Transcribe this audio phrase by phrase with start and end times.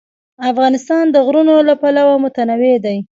[0.51, 2.97] افغانستان د غرونه له پلوه متنوع دی.